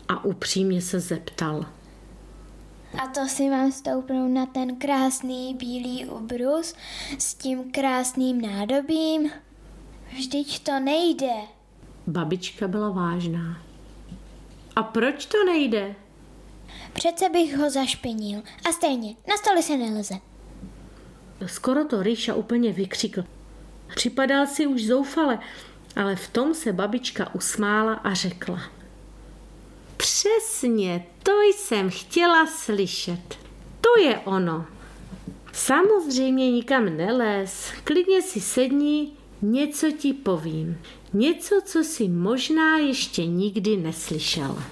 a 0.08 0.24
upřímně 0.24 0.82
se 0.82 1.00
zeptal. 1.00 1.66
A 3.02 3.06
to 3.06 3.26
si 3.28 3.50
mám 3.50 3.72
stoupnout 3.72 4.28
na 4.28 4.46
ten 4.46 4.76
krásný 4.76 5.54
bílý 5.54 6.06
ubrus 6.06 6.74
s 7.18 7.34
tím 7.34 7.72
krásným 7.72 8.40
nádobím? 8.40 9.30
Vždyť 10.16 10.62
to 10.62 10.80
nejde. 10.80 11.32
Babička 12.06 12.68
byla 12.68 12.90
vážná. 12.90 13.62
A 14.76 14.82
proč 14.82 15.26
to 15.26 15.44
nejde? 15.44 15.94
Přece 16.92 17.28
bych 17.28 17.56
ho 17.56 17.70
zašpinil. 17.70 18.42
A 18.68 18.72
stejně, 18.72 19.14
na 19.28 19.36
stole 19.36 19.62
se 19.62 19.76
neleze. 19.76 20.14
Skoro 21.46 21.84
to 21.84 22.02
Ríša 22.02 22.34
úplně 22.34 22.72
vykřikl. 22.72 23.24
Připadal 23.94 24.46
si 24.46 24.66
už 24.66 24.86
zoufale, 24.86 25.38
ale 25.96 26.16
v 26.16 26.28
tom 26.28 26.54
se 26.54 26.72
babička 26.72 27.34
usmála 27.34 27.94
a 27.94 28.14
řekla. 28.14 28.60
Přesně, 29.96 31.06
to 31.22 31.32
jsem 31.40 31.90
chtěla 31.90 32.46
slyšet. 32.46 33.38
To 33.80 34.00
je 34.00 34.18
ono. 34.18 34.66
Samozřejmě 35.52 36.52
nikam 36.52 36.96
neléz, 36.96 37.72
klidně 37.84 38.22
si 38.22 38.40
sedni, 38.40 39.12
něco 39.42 39.90
ti 39.90 40.12
povím. 40.12 40.78
Něco, 41.14 41.60
co 41.64 41.84
si 41.84 42.08
možná 42.08 42.78
ještě 42.78 43.26
nikdy 43.26 43.76
neslyšel. 43.76 44.62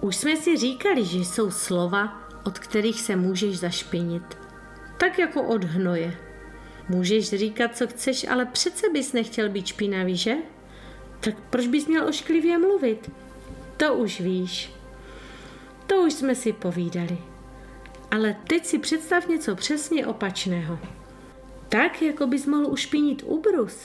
Už 0.00 0.16
jsme 0.16 0.36
si 0.36 0.56
říkali, 0.56 1.04
že 1.04 1.18
jsou 1.18 1.50
slova, 1.50 2.28
od 2.44 2.58
kterých 2.58 3.00
se 3.00 3.16
můžeš 3.16 3.58
zašpinit. 3.58 4.22
Tak 4.98 5.18
jako 5.18 5.42
od 5.42 5.64
hnoje. 5.64 6.16
Můžeš 6.88 7.30
říkat, 7.30 7.76
co 7.76 7.86
chceš, 7.86 8.26
ale 8.28 8.46
přece 8.46 8.88
bys 8.92 9.12
nechtěl 9.12 9.48
být 9.48 9.66
špinavý, 9.66 10.16
že? 10.16 10.34
Tak 11.20 11.34
proč 11.50 11.66
bys 11.66 11.86
měl 11.86 12.08
ošklivě 12.08 12.58
mluvit? 12.58 13.10
To 13.76 13.94
už 13.94 14.20
víš. 14.20 14.72
To 15.86 15.96
už 15.96 16.12
jsme 16.12 16.34
si 16.34 16.52
povídali. 16.52 17.18
Ale 18.10 18.36
teď 18.48 18.66
si 18.66 18.78
představ 18.78 19.28
něco 19.28 19.54
přesně 19.54 20.06
opačného. 20.06 20.78
Tak, 21.74 22.02
jako 22.02 22.26
bys 22.26 22.46
mohl 22.46 22.66
ušpinit 22.66 23.22
ubrus. 23.26 23.76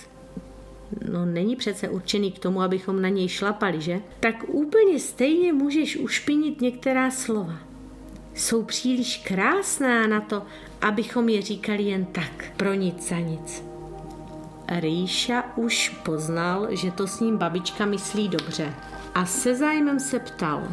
No 1.11 1.25
není 1.25 1.55
přece 1.55 1.89
určený 1.89 2.31
k 2.31 2.39
tomu, 2.39 2.61
abychom 2.61 3.01
na 3.01 3.09
něj 3.09 3.27
šlapali, 3.27 3.81
že? 3.81 4.01
Tak 4.19 4.35
úplně 4.47 4.99
stejně 4.99 5.53
můžeš 5.53 5.97
ušpinit 5.97 6.61
některá 6.61 7.11
slova. 7.11 7.53
Jsou 8.33 8.63
příliš 8.63 9.17
krásná 9.27 10.07
na 10.07 10.21
to, 10.21 10.45
abychom 10.81 11.29
je 11.29 11.41
říkali 11.41 11.83
jen 11.83 12.05
tak, 12.05 12.51
pro 12.57 12.73
nic 12.73 13.09
za 13.09 13.19
nic. 13.19 13.63
Rýša 14.67 15.57
už 15.57 15.89
poznal, 15.89 16.67
že 16.69 16.91
to 16.91 17.07
s 17.07 17.19
ním 17.19 17.37
babička 17.37 17.85
myslí 17.85 18.29
dobře 18.29 18.73
a 19.15 19.25
se 19.25 19.55
zájmem 19.55 19.99
se 19.99 20.19
ptal. 20.19 20.63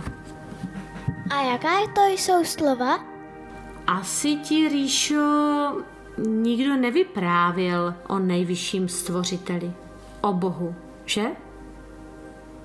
A 1.30 1.42
jaká 1.42 1.86
to 1.94 2.06
jsou 2.06 2.44
slova? 2.44 3.04
Asi 3.86 4.36
ti, 4.36 4.68
Rýšo, 4.68 5.16
nikdo 6.18 6.76
nevyprávěl 6.76 7.94
o 8.08 8.18
nejvyšším 8.18 8.88
stvořiteli, 8.88 9.72
o 10.20 10.32
Bohu, 10.32 10.74
že? 11.04 11.26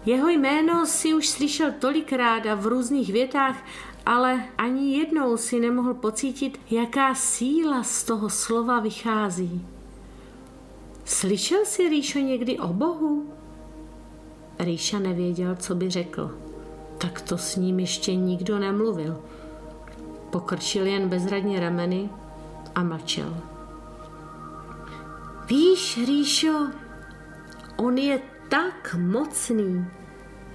Jeho 0.06 0.30
jméno 0.30 0.86
si 0.86 1.14
už 1.14 1.30
slyšel 1.30 1.72
tolikrát 1.80 2.46
a 2.46 2.56
v 2.56 2.68
různých 2.68 3.14
větách, 3.14 3.64
ale 4.06 4.44
ani 4.58 4.98
jednou 4.98 5.38
si 5.38 5.60
nemohl 5.60 5.94
pocítit, 5.94 6.60
jaká 6.72 7.16
síla 7.16 7.84
z 7.84 8.04
toho 8.04 8.30
slova 8.30 8.80
vychází. 8.80 9.66
Slyšel 11.06 11.66
jsi, 11.66 11.90
Ríšo, 11.90 12.20
někdy 12.20 12.60
o 12.60 12.68
Bohu? 12.68 13.34
Ríša 14.60 15.00
nevěděl, 15.00 15.56
co 15.56 15.76
by 15.76 15.90
řekl. 15.90 16.38
Tak 16.98 17.22
to 17.22 17.38
s 17.38 17.56
ním 17.56 17.80
ještě 17.80 18.16
nikdo 18.16 18.60
nemluvil. 18.60 19.22
Pokrčil 20.30 20.86
jen 20.86 21.10
bezradně 21.10 21.60
rameny 21.60 22.10
a 22.76 22.84
mlčel. 22.84 23.38
Víš, 25.48 26.00
Ríšo, 26.08 26.68
on 27.78 27.98
je 27.98 28.22
tak 28.50 28.96
mocný, 29.00 29.86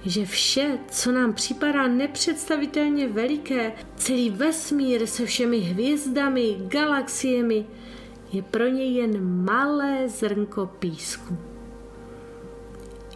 že 0.05 0.25
vše, 0.25 0.77
co 0.91 1.11
nám 1.11 1.33
připadá 1.33 1.87
nepředstavitelně 1.87 3.07
veliké, 3.07 3.71
celý 3.95 4.29
vesmír 4.29 5.05
se 5.05 5.25
všemi 5.25 5.59
hvězdami, 5.59 6.57
galaxiemi, 6.67 7.65
je 8.33 8.41
pro 8.41 8.67
něj 8.67 8.93
jen 8.93 9.43
malé 9.45 10.09
zrnko 10.09 10.65
písku. 10.65 11.37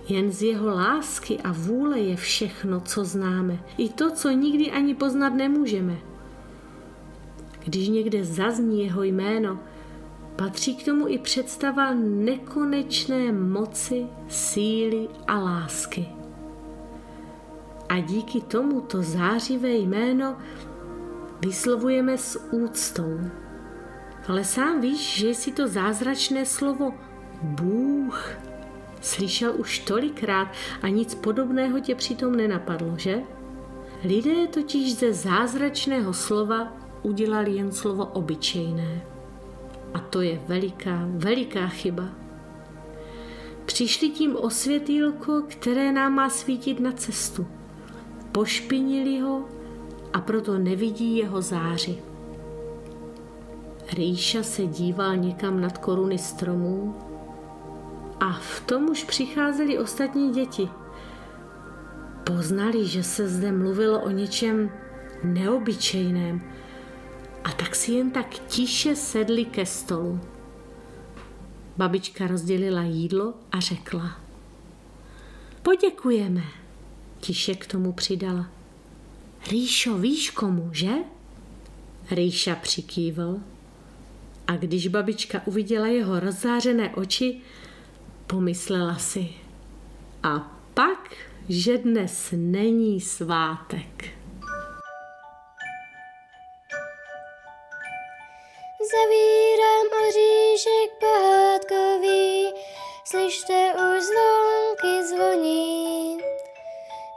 Jen 0.07 0.31
z 0.31 0.41
jeho 0.41 0.67
lásky 0.67 1.39
a 1.39 1.51
vůle 1.51 1.99
je 1.99 2.15
všechno, 2.15 2.81
co 2.81 3.05
známe, 3.05 3.63
i 3.77 3.89
to, 3.89 4.11
co 4.11 4.29
nikdy 4.29 4.71
ani 4.71 4.95
poznat 4.95 5.33
nemůžeme. 5.33 6.10
Když 7.65 7.87
někde 7.87 8.23
zazní 8.23 8.83
jeho 8.83 9.03
jméno, 9.03 9.59
patří 10.35 10.75
k 10.75 10.85
tomu 10.85 11.07
i 11.07 11.17
představa 11.17 11.93
nekonečné 11.93 13.31
moci, 13.31 14.05
síly 14.27 15.07
a 15.27 15.39
lásky. 15.39 16.05
A 17.89 17.99
díky 17.99 18.41
tomuto 18.41 19.01
zářivé 19.01 19.69
jméno 19.69 20.37
vyslovujeme 21.41 22.17
s 22.17 22.39
úctou. 22.51 23.19
Ale 24.27 24.43
sám 24.43 24.81
víš, 24.81 25.17
že 25.17 25.33
si 25.33 25.51
to 25.51 25.67
zázračné 25.67 26.45
slovo 26.45 26.93
Bůh 27.41 28.37
slyšel 29.01 29.53
už 29.57 29.79
tolikrát 29.79 30.47
a 30.81 30.87
nic 30.87 31.15
podobného 31.15 31.79
tě 31.79 31.95
přitom 31.95 32.35
nenapadlo, 32.35 32.97
že? 32.97 33.21
Lidé 34.03 34.47
totiž 34.47 34.95
ze 34.95 35.13
zázračného 35.13 36.13
slova 36.13 36.80
udělali 37.03 37.51
jen 37.51 37.71
slovo 37.71 38.05
obyčejné. 38.05 39.01
A 39.93 39.99
to 39.99 40.21
je 40.21 40.41
veliká, 40.47 41.07
veliká 41.07 41.67
chyba. 41.67 42.03
Přišli 43.65 44.09
tím 44.09 44.35
o 44.35 44.49
světýlko, 44.49 45.43
které 45.47 45.91
nám 45.91 46.13
má 46.13 46.29
svítit 46.29 46.79
na 46.79 46.91
cestu. 46.91 47.47
Pošpinili 48.31 49.19
ho 49.19 49.45
a 50.13 50.21
proto 50.21 50.57
nevidí 50.57 51.17
jeho 51.17 51.41
záři. 51.41 51.97
Rýša 53.93 54.43
se 54.43 54.65
díval 54.65 55.17
někam 55.17 55.61
nad 55.61 55.77
koruny 55.77 56.17
stromů 56.17 56.95
a 58.19 58.31
v 58.33 58.59
tom 58.65 58.89
už 58.89 59.03
přicházeli 59.03 59.79
ostatní 59.79 60.31
děti. 60.31 60.69
Poznali, 62.23 62.87
že 62.87 63.03
se 63.03 63.27
zde 63.27 63.51
mluvilo 63.51 63.99
o 64.01 64.09
něčem 64.09 64.69
neobyčejném 65.23 66.41
a 67.43 67.51
tak 67.51 67.75
si 67.75 67.91
jen 67.91 68.11
tak 68.11 68.29
tiše 68.47 68.95
sedli 68.95 69.45
ke 69.45 69.65
stolu. 69.65 70.19
Babička 71.77 72.27
rozdělila 72.27 72.83
jídlo 72.83 73.33
a 73.51 73.59
řekla. 73.59 74.21
Poděkujeme. 75.63 76.43
Tiše 77.19 77.55
k 77.55 77.65
tomu 77.65 77.93
přidala. 77.93 78.47
Rýšo, 79.51 79.97
víš 79.97 80.29
komu, 80.29 80.69
že? 80.73 80.91
Rýša 82.11 82.55
přikývl 82.55 83.39
a 84.51 84.55
když 84.55 84.87
babička 84.87 85.41
uviděla 85.45 85.87
jeho 85.87 86.19
rozzářené 86.19 86.95
oči, 86.95 87.41
pomyslela 88.27 88.95
si. 88.95 89.29
A 90.23 90.59
pak, 90.73 91.15
že 91.49 91.77
dnes 91.77 92.33
není 92.37 93.01
svátek. 93.01 94.20
Oříšek 100.61 100.91
pohádkový, 100.99 102.53
slyšte 103.05 103.73
už 103.73 104.03
zvonky 104.03 105.07
zvoní. 105.07 106.17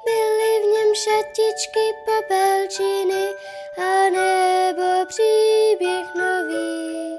Byly 0.04 0.60
v 0.60 0.64
něm 0.64 0.94
šatičky, 0.94 1.94
popelčiny 2.04 3.28
a 3.78 4.10
nebo 4.10 5.06
příběh 5.06 6.14
nový. 6.14 7.18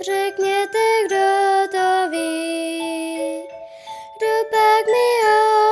Řekněte, 0.00 0.78
kdo 1.06 1.26
to 1.70 2.10
ví, 2.10 2.80
kdo 4.18 4.34
pak 4.50 4.86
mi 4.86 5.08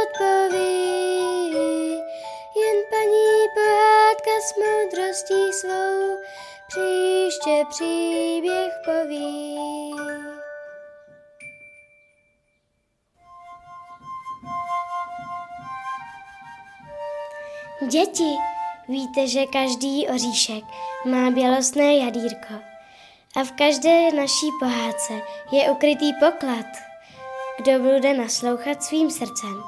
odpoví. 0.03 0.91
Jen 2.57 2.77
paní 2.91 3.49
pohádka 3.55 4.31
s 4.41 4.57
moudrostí 4.57 5.53
svou 5.53 6.20
příště 7.41 7.65
příběh 7.69 8.73
poví. 8.85 9.57
Děti, 17.89 18.37
víte, 18.89 19.27
že 19.27 19.47
každý 19.47 20.09
oříšek 20.09 20.65
má 21.05 21.31
bělostné 21.31 21.95
jadírko 21.97 22.55
a 23.37 23.45
v 23.45 23.53
každé 23.53 24.13
naší 24.13 24.47
pohádce 24.61 25.13
je 25.53 25.71
ukrytý 25.71 26.13
poklad. 26.13 26.67
Kdo 27.59 27.79
bude 27.79 28.15
naslouchat 28.15 28.83
svým 28.83 29.11
srdcem, 29.11 29.63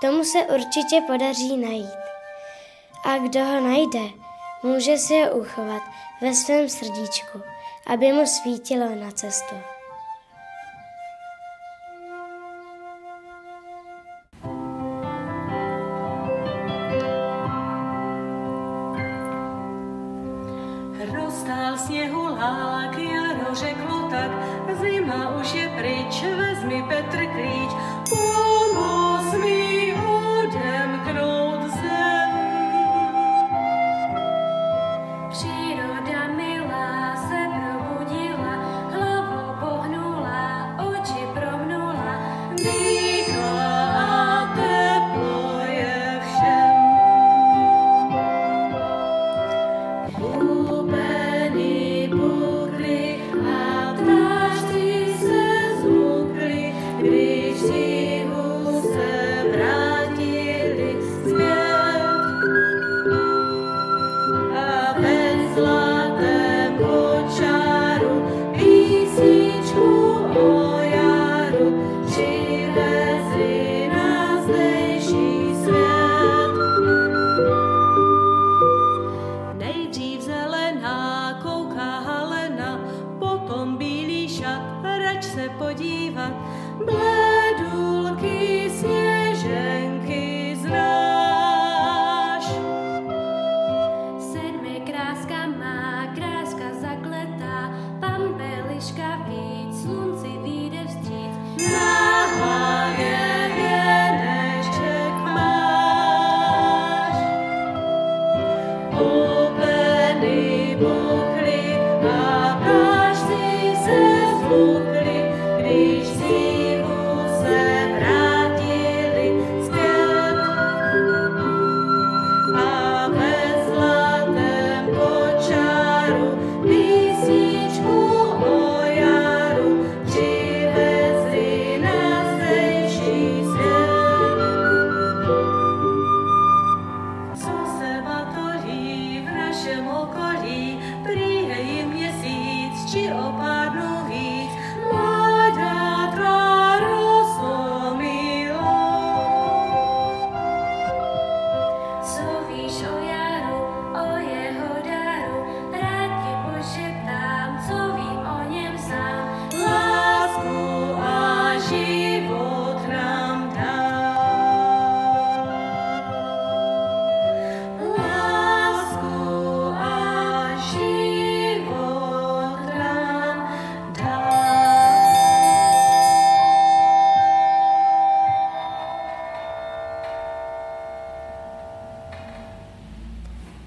tomu 0.00 0.24
se 0.24 0.38
určitě 0.38 1.00
podaří 1.06 1.56
najít. 1.56 2.04
A 3.04 3.18
kdo 3.18 3.44
ho 3.44 3.60
najde, 3.60 4.00
může 4.62 4.98
si 4.98 5.22
ho 5.22 5.30
uchovat 5.30 5.82
ve 6.24 6.34
svém 6.34 6.68
srdíčku, 6.68 7.42
aby 7.86 8.12
mu 8.12 8.26
svítilo 8.26 8.94
na 8.94 9.10
cestu. 9.10 9.73